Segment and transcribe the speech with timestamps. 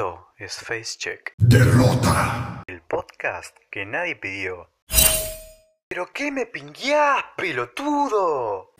[0.00, 2.62] Esto es Facecheck, Derrota.
[2.66, 4.70] el podcast que nadie pidió.
[5.88, 8.72] ¿Pero qué me pingueás, pelotudo?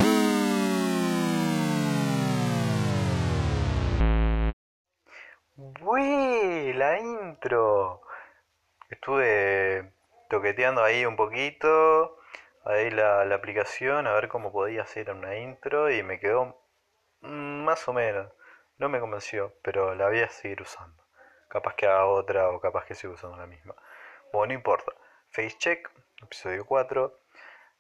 [5.57, 6.73] ¡Bueh!
[6.73, 8.01] La intro.
[8.89, 9.93] Estuve
[10.31, 12.17] toqueteando ahí un poquito,
[12.65, 16.65] ahí la, la aplicación, a ver cómo podía hacer una intro y me quedó
[17.21, 18.33] más o menos.
[18.79, 21.00] No me convenció, pero la voy a seguir usando.
[21.51, 23.75] Capaz que haga otra o capaz que siga usando la misma.
[24.33, 24.93] Bueno, no importa.
[25.31, 25.91] Facecheck,
[26.23, 27.21] episodio 4.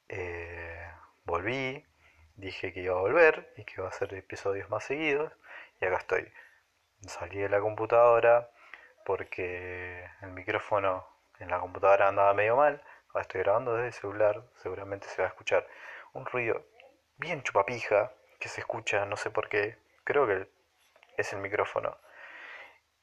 [0.08, 0.90] Eh,
[1.24, 1.86] volví,
[2.34, 5.32] dije que iba a volver y que iba a hacer episodios más seguidos.
[5.80, 6.32] Y acá estoy.
[7.06, 8.50] Salí de la computadora
[9.06, 11.06] porque el micrófono
[11.38, 12.82] en la computadora andaba medio mal.
[13.10, 14.42] Ahora estoy grabando desde el celular.
[14.56, 15.64] Seguramente se va a escuchar
[16.12, 16.66] un ruido
[17.18, 19.78] bien chupapija que se escucha, no sé por qué.
[20.02, 20.48] Creo que
[21.16, 21.96] es el micrófono.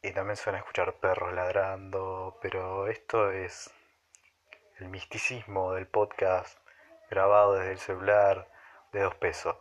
[0.01, 3.71] Y también suena escuchar perros ladrando, pero esto es
[4.79, 6.59] el misticismo del podcast
[7.09, 8.47] grabado desde el celular
[8.93, 9.55] de dos pesos.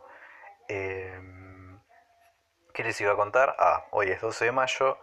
[0.67, 1.79] Em,
[2.73, 3.55] ¿Qué les iba a contar?
[3.57, 4.99] Ah, hoy es 12 de mayo.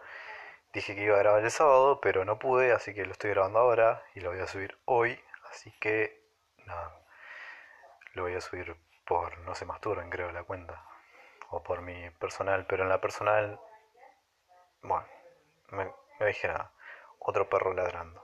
[0.73, 3.59] Dije que iba a grabar el sábado, pero no pude, así que lo estoy grabando
[3.59, 5.19] ahora y lo voy a subir hoy.
[5.51, 6.23] Así que,
[6.65, 6.97] nada,
[8.13, 10.85] lo voy a subir por, no se masturben, creo, la cuenta.
[11.49, 13.59] O por mi personal, pero en la personal,
[14.81, 15.05] bueno,
[15.71, 16.71] me, me dije nada.
[17.19, 18.23] Otro perro ladrando.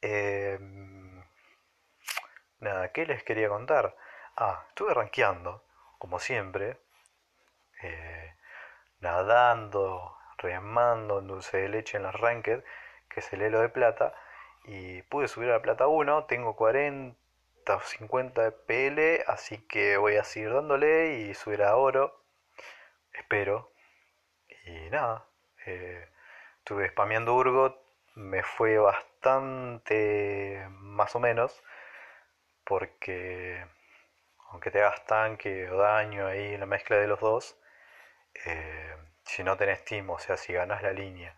[0.00, 1.24] Em,
[2.60, 3.96] nada, ¿qué les quería contar?
[4.36, 5.64] Ah, estuve rankeando,
[5.98, 6.78] como siempre.
[7.82, 8.34] eh,
[9.00, 12.64] nadando, remando en dulce de leche en las ranked,
[13.08, 14.14] que es el elo de plata.
[14.64, 17.16] Y pude subir a la plata 1, tengo 40
[17.76, 22.24] o 50 de PL, así que voy a seguir dándole y subir a oro.
[23.12, 23.72] Espero.
[24.66, 25.26] Y nada,
[25.66, 26.08] eh,
[26.66, 27.80] estuve spameando Urgot,
[28.16, 31.62] me fue bastante más o menos,
[32.64, 33.64] porque
[34.50, 37.56] aunque te hagas tanque o daño ahí en la mezcla de los dos,
[38.44, 41.36] eh, si no tenés team, o sea, si ganas la línea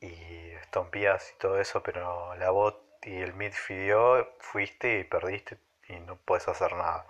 [0.00, 5.58] y estompeas y todo eso, pero la bot y el mid fidió, fuiste y perdiste
[5.86, 7.06] y no puedes hacer nada.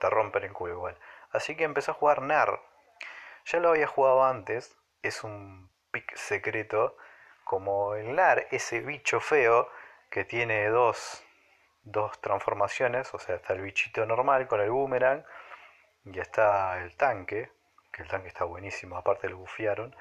[0.00, 0.98] Te rompen el culo igual.
[1.30, 2.62] Así que empecé a jugar Nar.
[3.44, 6.96] Ya lo había jugado antes, es un pick secreto,
[7.44, 9.68] como el Nar, ese bicho feo
[10.10, 11.24] que tiene dos,
[11.84, 15.24] dos transformaciones, o sea, está el bichito normal con el boomerang
[16.04, 17.50] y está el tanque,
[17.92, 19.94] que el tanque está buenísimo, aparte lo bufiaron.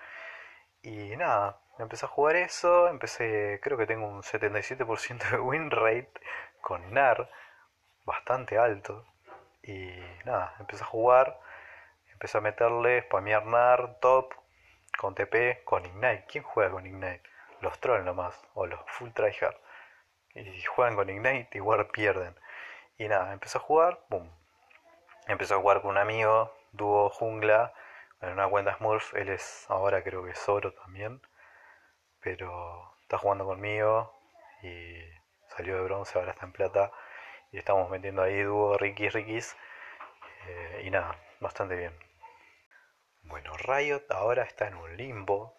[0.81, 6.11] Y nada, empecé a jugar eso, empecé, creo que tengo un 77% de win rate
[6.61, 7.29] con NAR,
[8.05, 9.05] bastante alto.
[9.63, 9.91] Y
[10.25, 11.39] nada, empecé a jugar,
[12.13, 14.33] empecé a meterle, spamear NAR, top,
[14.99, 16.25] con TP, con Ignite.
[16.27, 17.23] ¿Quién juega con Ignite?
[17.61, 19.55] Los trolls nomás, o los full tryhard.
[20.35, 22.35] Y juegan con Ignite, igual pierden.
[22.97, 24.29] Y nada, empecé a jugar, boom.
[25.27, 27.73] Empecé a jugar con un amigo, dúo jungla,
[28.21, 31.21] en una cuenta Smurf, él es ahora creo que es oro también,
[32.19, 34.13] pero está jugando conmigo
[34.63, 34.99] y
[35.47, 36.91] salió de bronce, ahora está en plata
[37.51, 39.55] y estamos metiendo ahí dúo Rikis Rikis
[40.47, 42.08] eh, y nada, bastante bien.
[43.29, 45.55] Bueno, Riot ahora está en un limbo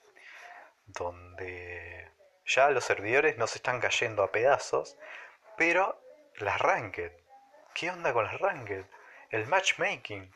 [0.86, 2.10] donde
[2.44, 4.98] ya los servidores no se están cayendo a pedazos,
[5.56, 6.00] pero
[6.38, 7.12] las ranked,
[7.72, 8.84] ¿qué onda con las ranked?
[9.30, 10.32] El matchmaking,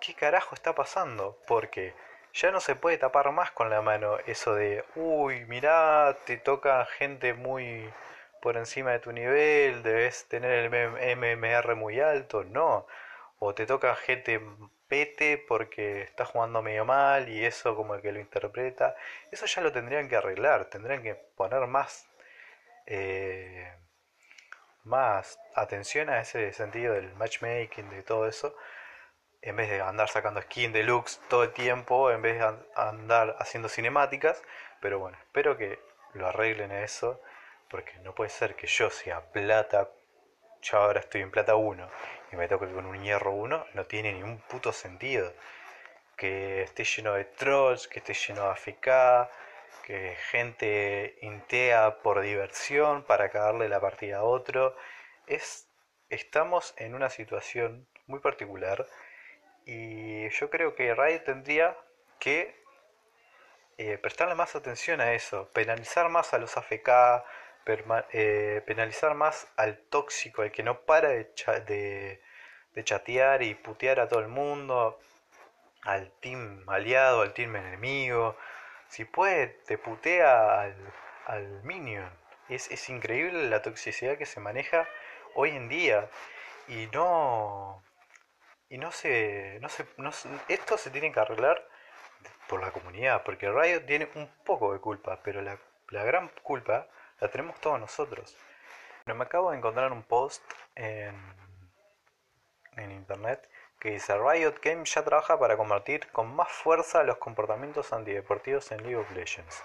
[0.00, 1.38] ¿qué carajo está pasando?
[1.46, 1.94] Porque
[2.32, 6.86] ya no se puede tapar más con la mano eso de, uy, mirá, te toca
[6.86, 7.92] gente muy
[8.40, 12.86] por encima de tu nivel, debes tener el MMR muy alto, no.
[13.38, 14.40] O te toca gente
[14.88, 18.96] pete porque está jugando medio mal y eso como el que lo interpreta.
[19.30, 22.08] Eso ya lo tendrían que arreglar, tendrían que poner más...
[22.86, 23.72] eh,
[24.84, 28.54] más atención a ese sentido del matchmaking, de todo eso,
[29.42, 33.36] en vez de andar sacando skin deluxe todo el tiempo, en vez de an- andar
[33.40, 34.42] haciendo cinemáticas.
[34.80, 35.80] Pero bueno, espero que
[36.14, 37.20] lo arreglen eso,
[37.70, 39.90] porque no puede ser que yo sea plata,
[40.64, 41.88] yo ahora estoy en plata 1
[42.32, 45.32] y me toque con un hierro 1, no tiene ni un puto sentido.
[46.16, 49.30] Que esté lleno de trolls, que esté lleno de AFK,
[49.84, 54.76] que gente intea por diversión para cagarle la partida a otro.
[55.26, 55.68] Es,
[56.08, 58.86] estamos en una situación muy particular
[59.66, 61.76] y yo creo que Riot tendría
[62.18, 62.62] que
[63.76, 66.88] eh, prestarle más atención a eso, penalizar más a los AFK,
[68.12, 72.22] eh, penalizar más al tóxico, al que no para de, cha- de,
[72.74, 74.98] de chatear y putear a todo el mundo,
[75.84, 78.36] al team aliado, al team enemigo.
[78.88, 80.76] Si puede, te putea al,
[81.26, 82.10] al minion.
[82.48, 84.88] Es, es increíble la toxicidad que se maneja
[85.34, 86.08] hoy en día.
[86.68, 87.82] Y no.
[88.70, 90.10] Y no se, no se, no
[90.48, 91.66] Esto se tiene que arreglar
[92.48, 93.22] por la comunidad.
[93.24, 95.20] Porque Riot tiene un poco de culpa.
[95.22, 95.58] Pero la,
[95.90, 96.88] la gran culpa
[97.24, 98.36] la tenemos todos nosotros.
[99.06, 100.42] Bueno, me acabo de encontrar un post
[100.74, 101.16] en,
[102.76, 103.48] en internet
[103.80, 108.82] que dice Riot Games ya trabaja para convertir con más fuerza los comportamientos antideportivos en
[108.82, 109.62] League of Legends.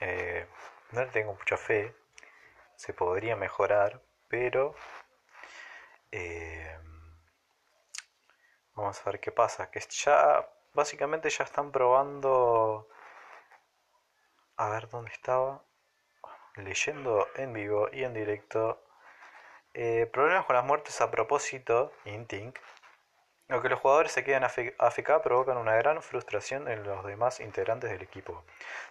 [0.00, 0.46] Eh,
[0.90, 1.94] no le tengo mucha fe,
[2.74, 4.74] se podría mejorar, pero
[6.10, 6.78] eh,
[8.74, 9.70] vamos a ver qué pasa.
[9.70, 12.88] Que ya básicamente ya están probando.
[14.56, 15.62] A ver dónde estaba.
[16.58, 18.82] Leyendo en vivo y en directo
[19.74, 22.58] eh, problemas con las muertes a propósito, Intink.
[23.48, 27.90] Lo que los jugadores se quedan AFK provocan una gran frustración en los demás integrantes
[27.90, 28.44] del equipo.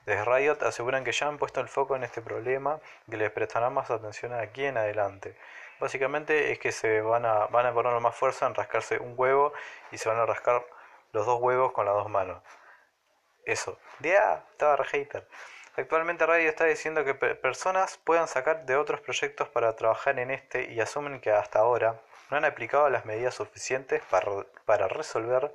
[0.06, 2.80] Desde Riot aseguran que ya han puesto el foco en este problema
[3.10, 5.38] que les prestarán más atención aquí en adelante.
[5.80, 9.54] Básicamente es que se van a, van a poner más fuerza en rascarse un huevo
[9.92, 10.66] y se van a rascar
[11.12, 12.42] los dos huevos con las dos manos.
[13.46, 13.78] Eso.
[14.00, 15.28] Ya, estaba re hater.
[15.80, 20.74] Actualmente Radio está diciendo que personas puedan sacar de otros proyectos para trabajar en este
[20.74, 22.02] y asumen que hasta ahora
[22.32, 25.54] no han aplicado las medidas suficientes para, para resolver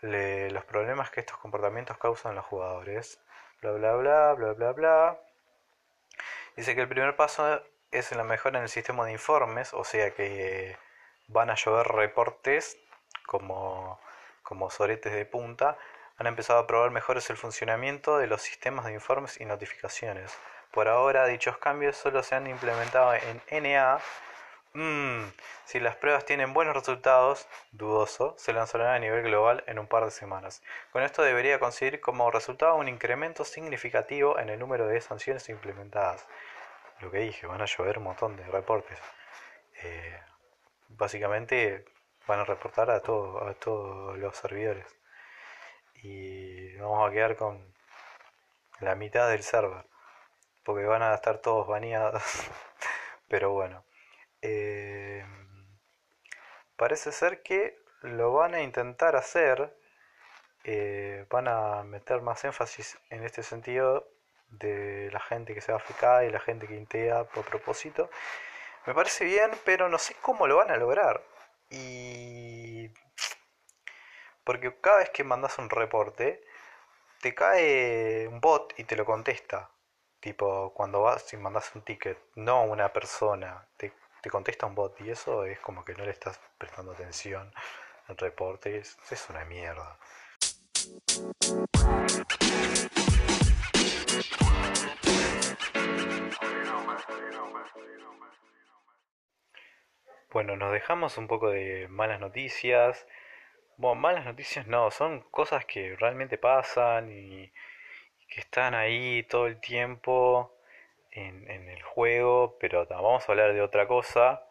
[0.00, 3.20] los problemas que estos comportamientos causan en los jugadores.
[3.60, 5.20] Bla bla bla bla bla bla.
[6.56, 10.10] Dice que el primer paso es la mejora en el sistema de informes, o sea
[10.12, 10.78] que
[11.26, 12.78] van a llover reportes
[13.26, 14.00] como,
[14.42, 15.76] como soretes de punta
[16.18, 20.36] han empezado a probar mejores el funcionamiento de los sistemas de informes y notificaciones.
[20.72, 24.00] Por ahora, dichos cambios solo se han implementado en NA.
[24.74, 25.30] Mm,
[25.64, 30.04] si las pruebas tienen buenos resultados, dudoso, se lanzarán a nivel global en un par
[30.04, 30.60] de semanas.
[30.92, 36.26] Con esto debería conseguir como resultado un incremento significativo en el número de sanciones implementadas.
[37.00, 38.98] Lo que dije, van a llover un montón de reportes.
[39.84, 40.20] Eh,
[40.88, 41.84] básicamente
[42.26, 44.98] van a reportar a, a todos los servidores
[46.02, 47.74] y vamos a quedar con
[48.80, 49.84] la mitad del server
[50.64, 52.22] porque van a estar todos baneados.
[53.28, 53.84] Pero bueno
[54.42, 55.24] eh,
[56.76, 59.76] parece ser que lo van a intentar hacer
[60.64, 64.08] eh, van a meter más énfasis en este sentido
[64.50, 68.10] de la gente que se va a ficar y la gente que intea por propósito.
[68.86, 71.22] Me parece bien pero no sé cómo lo van a lograr.
[71.70, 72.90] Y
[74.48, 76.42] porque cada vez que mandas un reporte,
[77.20, 79.70] te cae un bot y te lo contesta.
[80.20, 83.92] Tipo, cuando vas y mandas un ticket, no una persona, te,
[84.30, 87.52] contesta un bot y eso es como que no le estás prestando atención
[88.06, 88.78] al reporte.
[88.78, 89.98] Es, es una mierda.
[100.30, 103.06] Bueno, nos dejamos un poco de malas noticias.
[103.78, 107.52] Bueno, malas noticias no, son cosas que realmente pasan y,
[108.28, 110.58] que están ahí todo el tiempo
[111.12, 114.44] en, el juego, pero vamos a hablar de otra cosa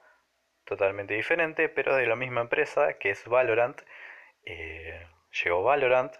[0.63, 3.81] totalmente diferente, pero de la misma empresa, que es Valorant.
[4.45, 5.05] Eh,
[5.43, 6.15] llegó Valorant,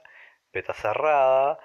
[0.51, 1.60] beta cerrada,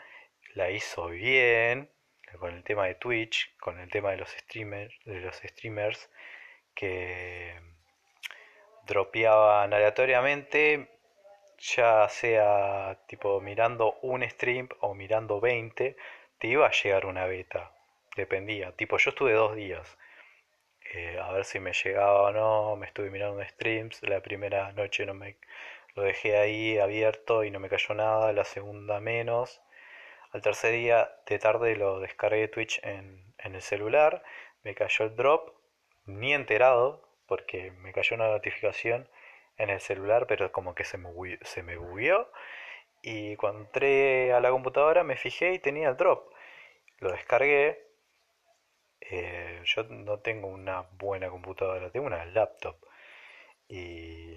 [0.55, 1.91] la hizo bien,
[2.39, 6.09] con el tema de Twitch, con el tema de los streamers, de los streamers
[6.75, 7.61] que
[8.87, 10.92] dropeaban aleatoriamente
[11.63, 15.97] ya sea tipo mirando un stream o mirando 20,
[16.39, 17.73] te iba a llegar una beta.
[18.17, 18.73] Dependía.
[18.73, 19.97] Tipo, yo estuve dos días.
[20.93, 22.77] Eh, a ver si me llegaba o no.
[22.77, 24.03] Me estuve mirando streams.
[24.03, 25.37] La primera noche no me
[25.95, 28.33] lo dejé ahí abierto y no me cayó nada.
[28.33, 29.63] La segunda menos.
[30.33, 34.23] Al tercer día de tarde lo descargué Twitch en, en el celular.
[34.65, 35.55] Me cayó el drop.
[36.07, 39.09] Ni enterado porque me cayó una notificación
[39.63, 41.11] en el celular, pero como que se me,
[41.43, 41.79] se me.
[43.03, 46.33] Y cuando entré a la computadora me fijé y tenía el drop.
[46.99, 47.87] Lo descargué.
[49.01, 52.77] Eh, yo no tengo una buena computadora, tengo una laptop.
[53.69, 54.37] Y,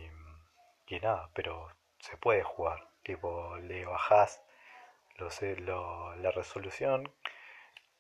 [0.88, 2.88] y nada, pero se puede jugar.
[3.03, 4.44] Tipo, le bajás
[5.17, 7.12] lo, la resolución.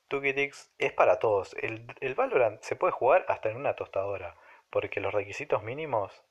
[0.07, 1.55] Tukitix es para todos.
[1.61, 4.35] El, el Valorant se puede jugar hasta en una tostadora.
[4.69, 6.24] Porque los requisitos mínimos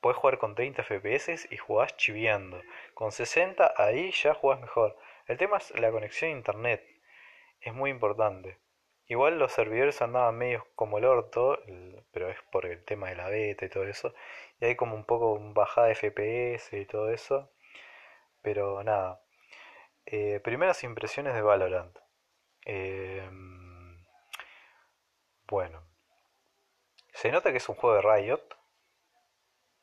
[0.00, 2.62] Puedes jugar con 30 FPS y jugás chiviando.
[2.94, 4.96] Con 60 ahí ya jugás mejor.
[5.26, 6.84] El tema es la conexión a internet.
[7.60, 8.58] Es muy importante.
[9.08, 11.60] Igual los servidores andaban medio como el orto,
[12.12, 14.14] pero es por el tema de la beta y todo eso.
[14.60, 17.50] Y hay como un poco bajada de FPS y todo eso.
[18.42, 19.20] Pero nada.
[20.06, 21.96] Eh, primeras impresiones de Valorant.
[22.64, 24.04] Em,
[25.48, 25.82] bueno,
[27.12, 28.55] se nota que es un juego de Riot,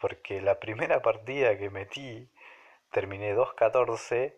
[0.03, 2.29] porque la primera partida que metí
[2.91, 4.33] terminé 2.14,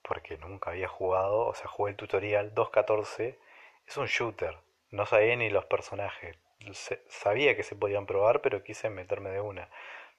[0.00, 3.36] porque nunca había jugado, o sea, jugué el tutorial 2.14,
[3.86, 4.56] es un shooter,
[4.88, 6.38] no sabía ni los personajes,
[7.10, 9.68] sabía que se podían probar, pero quise meterme de una.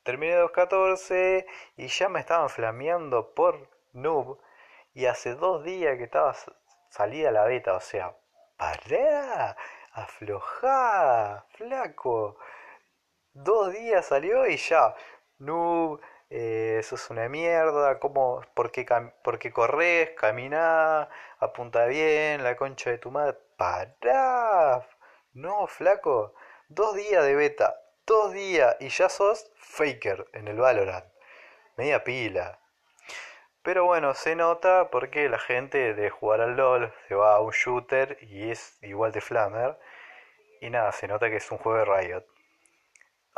[0.03, 1.47] Terminé 2.14
[1.77, 4.37] y ya me estaban flameando por noob
[4.93, 6.35] y hace dos días que estaba
[6.89, 8.15] salida la beta, o sea,
[8.57, 9.57] pará,
[9.93, 12.37] aflojá, flaco.
[13.35, 14.95] Dos días salió y ya,
[15.39, 15.99] noob,
[16.29, 18.85] eh, eso es una mierda, ¿cómo, por, qué,
[19.23, 24.87] por corres, caminá, apunta bien, la concha de tu madre, pará,
[25.33, 26.33] no, flaco,
[26.69, 27.75] dos días de beta,
[28.05, 31.05] dos días y ya sos faker en el Valorant,
[31.75, 32.57] media pila.
[33.63, 37.51] Pero bueno, se nota porque la gente de jugar al LOL se va a un
[37.51, 39.77] shooter y es igual de Flammer.
[40.61, 42.34] Y nada, se nota que es un juego de Riot.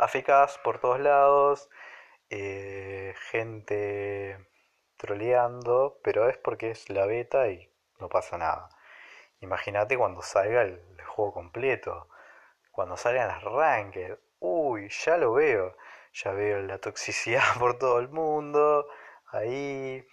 [0.00, 1.68] Eficaz por todos lados,
[2.30, 4.38] eh, gente
[4.96, 8.68] troleando, pero es porque es la beta y no pasa nada.
[9.40, 12.08] Imagínate cuando salga el, juego completo,
[12.70, 15.76] cuando salgan las ranked, uy, ya lo veo,
[16.12, 18.88] ya veo la toxicidad por todo el mundo,
[19.32, 20.06] ahí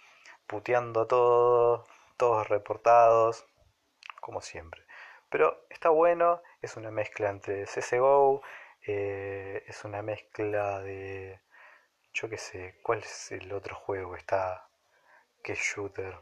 [0.46, 1.84] puteando todo,
[2.16, 3.46] todos reportados,
[4.20, 4.84] como siempre.
[5.28, 8.42] Pero está bueno, es una mezcla entre CSGO,
[8.86, 11.40] eh, es una mezcla de
[12.16, 14.66] yo qué sé, ¿cuál es el otro juego que está,
[15.42, 16.16] que shooter?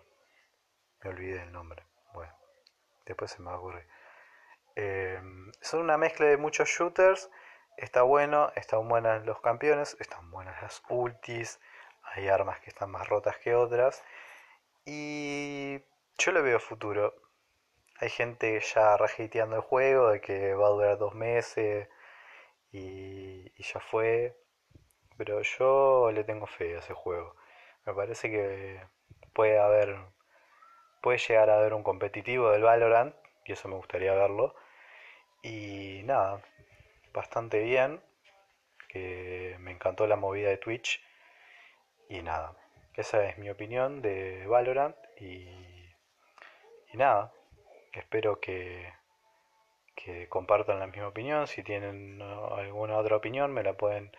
[1.02, 1.84] Me olvidé el nombre.
[2.12, 2.32] Bueno,
[3.06, 3.86] después se me ocurre.
[4.74, 5.20] Eh,
[5.60, 7.30] son una mezcla de muchos shooters.
[7.76, 11.60] Está bueno, están buenas los campeones, están buenas las ultis.
[12.02, 14.02] Hay armas que están más rotas que otras.
[14.84, 15.80] Y
[16.18, 17.14] yo le veo futuro.
[18.00, 21.88] Hay gente ya rejeiteando el juego de que va a durar dos meses
[22.74, 24.36] y, ya fue.
[25.16, 27.36] Pero yo le tengo fe a ese juego.
[27.86, 28.80] Me parece que
[29.32, 29.96] puede haber.
[31.00, 33.14] Puede llegar a haber un competitivo del Valorant.
[33.46, 34.54] Y eso me gustaría verlo.
[35.42, 36.42] Y nada,
[37.12, 38.02] bastante bien.
[38.88, 41.00] Que me encantó la movida de Twitch.
[42.08, 42.56] Y nada,
[42.94, 44.96] esa es mi opinión de Valorant.
[45.20, 45.48] Y,
[46.92, 47.32] y nada,
[47.92, 48.92] espero que,
[49.94, 51.46] que compartan la misma opinión.
[51.46, 54.10] Si tienen alguna otra opinión, me la pueden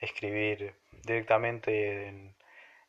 [0.00, 2.34] escribir directamente en,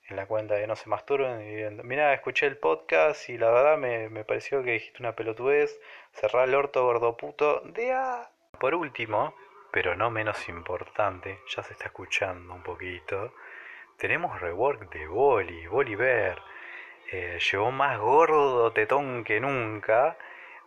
[0.10, 1.82] la cuenta de No se masturben.
[1.84, 5.80] Mira, escuché el podcast y la verdad me, pareció que dijiste una pelotudez,
[6.12, 8.30] cerrá el orto gordo puto, de a...
[8.60, 9.34] Por último,
[9.72, 13.34] pero no menos importante, ya se está escuchando un poquito,
[13.98, 16.40] tenemos rework de Boli, Boliver,
[17.12, 20.18] eh, llegó más gordo tetón que nunca,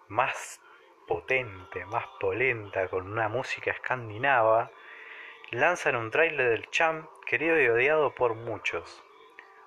[0.09, 0.61] más
[1.09, 4.71] potente, más polenta, con una música escandinava,
[5.51, 9.03] lanzan un trailer del Champ querido y odiado por muchos.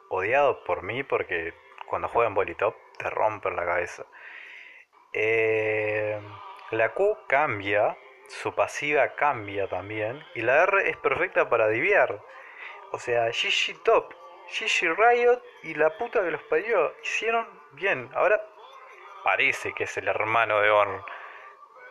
[0.10, 1.54] Odiado por mí porque
[1.88, 4.06] cuando juegan Bolitop te rompen la cabeza.
[5.12, 6.22] Eh,
[6.72, 7.98] la Q cambia,
[8.30, 12.22] su pasiva cambia también, y la R es perfecta para diviar.
[12.92, 14.14] O sea, Gigi Top,
[14.48, 18.10] Gigi Riot y la puta que los parió hicieron bien.
[18.14, 18.42] Ahora
[19.24, 21.04] parece que es el hermano de Orn.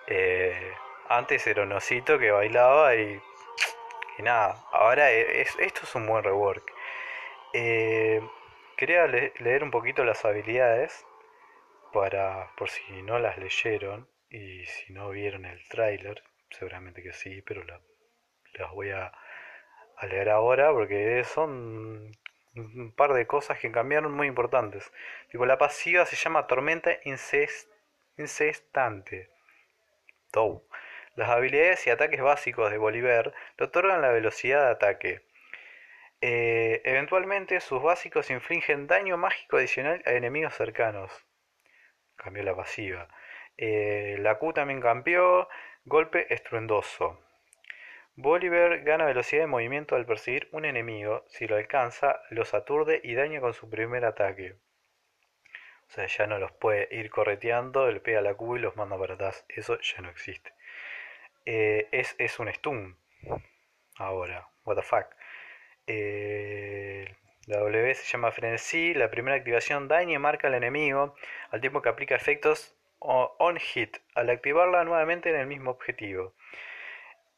[0.07, 0.73] Eh,
[1.09, 3.21] antes era un osito que bailaba y
[4.23, 6.73] nada, ahora e, esto es un buen rework.
[7.53, 8.21] Eh,
[8.77, 11.07] quería leer un poquito las habilidades
[11.93, 17.43] para por si no las leyeron y si no vieron el tráiler, seguramente que sí,
[17.43, 19.13] pero las voy a,
[20.03, 22.11] leer ahora porque son
[22.55, 24.91] un par de cosas que cambiaron muy importantes.
[25.31, 27.71] Digo, la pasiva se llama Tormenta Incest,
[28.17, 29.31] Incestante.
[31.17, 35.23] Las habilidades y ataques básicos de Bolívar le otorgan la velocidad de ataque.
[36.21, 41.27] Eh, eventualmente sus básicos infligen daño mágico adicional a enemigos cercanos.
[42.17, 43.09] Cambió la pasiva.
[43.57, 45.49] Eh, la Q también cambió.
[45.85, 47.19] Golpe estruendoso.
[48.15, 51.25] Bolívar gana velocidad de movimiento al perseguir un enemigo.
[51.29, 54.57] Si lo alcanza, los aturde y daña con su primer ataque.
[55.91, 58.97] O sea, ya no los puede ir correteando, le pega la Q y los manda
[58.97, 59.45] para atrás.
[59.49, 60.53] Eso ya no existe.
[61.47, 62.97] Eh, es, es, un stun.
[63.97, 65.07] Ahora, what the fuck.
[65.89, 67.13] Eh,
[67.47, 68.95] la W se llama Frenzy.
[68.95, 71.17] La primera activación daña y marca al enemigo
[71.51, 76.35] al tiempo que aplica efectos on hit al activarla nuevamente en el mismo objetivo.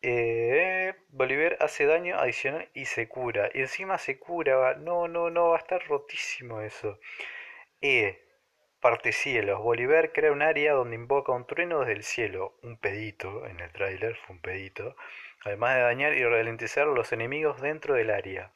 [0.02, 3.50] Eh, Bolívar hace daño adicional y se cura.
[3.54, 4.74] Y encima se cura.
[4.74, 6.98] No, no, no, va a estar rotísimo eso.
[7.80, 8.21] E.
[8.82, 9.60] Parte cielos.
[9.60, 12.58] Bolívar crea un área donde invoca un trueno desde el cielo.
[12.62, 14.96] Un pedito en el tráiler, fue un pedito.
[15.44, 18.50] Además de dañar y ralentizar los enemigos dentro del área.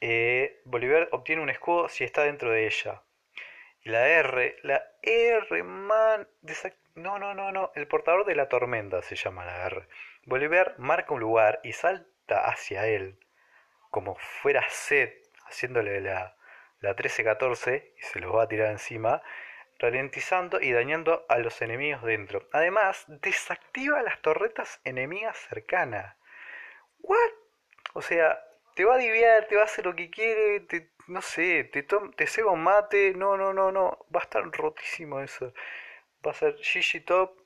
[0.00, 3.02] Eh, Bolívar obtiene un escudo si está dentro de ella.
[3.82, 6.26] La R, la R, man.
[6.94, 7.70] No, no, no, no.
[7.74, 9.86] El portador de la tormenta se llama la R.
[10.24, 13.18] Bolívar marca un lugar y salta hacia él,
[13.90, 16.37] como fuera Seth, haciéndole la,
[16.80, 19.22] la 13-14 y se los va a tirar encima,
[19.78, 22.48] ralentizando y dañando a los enemigos dentro.
[22.52, 26.16] Además, desactiva las torretas enemigas cercanas.
[27.00, 27.30] ¿What?
[27.94, 28.42] O sea,
[28.74, 31.82] te va a diviar, te va a hacer lo que quiere, te, no sé, te,
[31.82, 35.52] te ceba un mate, no, no, no, no, va a estar rotísimo eso.
[36.26, 37.36] Va a ser Gigi Top,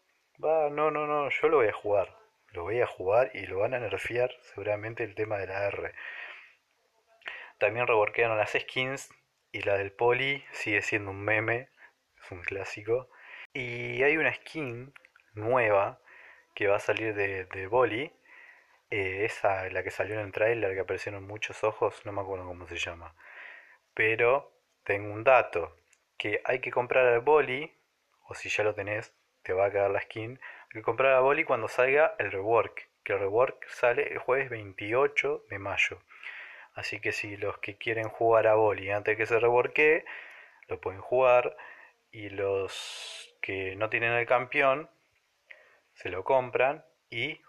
[0.43, 2.17] va, no, no, no, yo lo voy a jugar,
[2.53, 5.95] lo voy a jugar y lo van a nerfear seguramente el tema de la R.
[7.59, 9.11] También reworkearon las skins
[9.53, 11.69] y la del poli sigue siendo un meme,
[12.23, 13.09] es un clásico.
[13.53, 14.93] Y hay una skin
[15.35, 16.01] nueva
[16.55, 18.13] que va a salir de, de Boli
[18.93, 22.47] eh, esa, la que salió en el trailer, que aparecieron muchos ojos, no me acuerdo
[22.47, 23.15] cómo se llama.
[23.95, 24.53] Pero
[24.85, 25.77] tengo un dato,
[26.19, 27.73] que hay que comprar al boli,
[28.29, 30.39] o si ya lo tenés, te va a quedar la skin.
[30.65, 34.51] Hay que comprar al boli cuando salga el rework, que el rework sale el jueves
[34.51, 35.99] 28 de mayo.
[36.75, 40.05] Así que si los que quieren jugar a boli antes que se reworque,
[40.69, 41.57] lo pueden jugar.
[42.11, 44.91] Y los que no tienen el campeón,
[45.95, 47.41] se lo compran y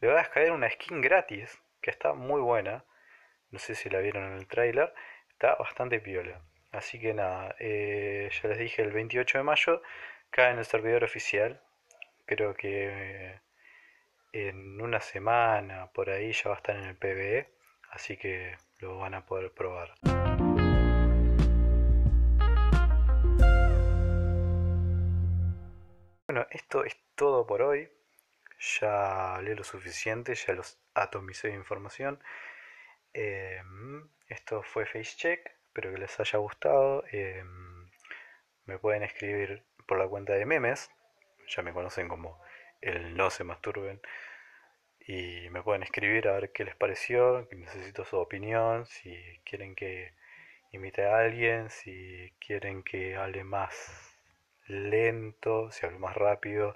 [0.00, 2.84] le va a caer una skin gratis, que está muy buena.
[3.50, 4.94] No sé si la vieron en el trailer.
[5.30, 6.40] Está bastante piola.
[6.72, 9.82] Así que nada, eh, ya les dije, el 28 de mayo
[10.30, 11.60] cae en el servidor oficial.
[12.26, 13.40] Creo que
[14.32, 17.48] en una semana por ahí ya va a estar en el PBE.
[17.90, 19.94] Así que lo van a poder probar.
[26.26, 27.90] Bueno, esto es todo por hoy
[28.60, 32.22] ya hablé lo suficiente, ya los atomicé de información.
[33.12, 37.04] Em, esto fue FaceCheck, espero que les haya gustado.
[37.10, 37.90] Em,
[38.66, 40.90] me pueden escribir por la cuenta de memes,
[41.48, 42.40] ya me conocen como
[42.80, 44.00] el no se masturben.
[45.06, 50.12] Y me pueden escribir a ver qué les pareció, necesito su opinión, si quieren que
[50.72, 54.18] imite a alguien, si quieren que hable más
[54.66, 56.74] lento, si hable más rápido,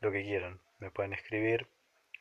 [0.00, 1.66] lo que quieran me pueden escribir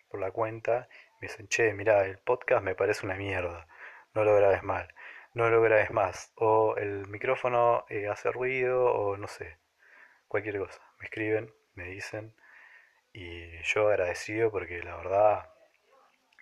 [0.10, 0.88] por la cuenta.
[1.22, 3.68] Me dicen, che, mira, el podcast me parece una mierda.
[4.14, 4.94] No lo grabes mal.
[5.34, 6.32] No lo grabes más.
[6.36, 9.58] O el micrófono eh, hace ruido o no sé.
[10.28, 10.82] Cualquier cosa.
[11.00, 12.34] Me escriben, me dicen.
[13.18, 15.50] Y yo agradecido porque la verdad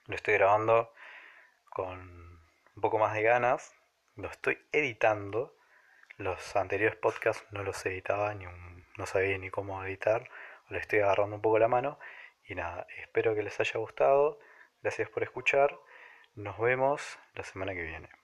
[0.08, 0.92] lo estoy grabando
[1.70, 2.00] con
[2.76, 3.76] un poco más de ganas.
[4.16, 5.56] Lo estoy editando.
[6.18, 8.46] Los anteriores podcasts no los editaba, ni
[8.98, 10.30] no sabía ni cómo editar
[10.70, 12.00] le estoy agarrando un poco la mano.
[12.46, 14.40] Y nada, espero que les haya gustado.
[14.82, 15.78] Gracias por escuchar.
[16.36, 18.10] Nos vemos la semana que viene.